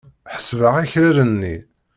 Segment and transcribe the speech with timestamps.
[0.35, 1.55] Ḥesbeɣ akraren-nni.